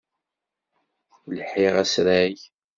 Lḥiɣ 1.37 1.73
asrag. 1.83 2.37